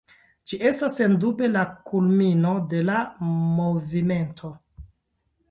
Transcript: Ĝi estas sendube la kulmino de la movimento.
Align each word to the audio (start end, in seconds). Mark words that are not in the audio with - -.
Ĝi 0.51 0.57
estas 0.69 0.95
sendube 0.99 1.49
la 1.55 1.65
kulmino 1.91 2.55
de 2.73 2.81
la 2.89 2.97
movimento. 3.61 4.53